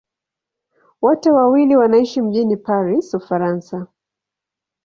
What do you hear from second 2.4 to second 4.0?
Paris, Ufaransa.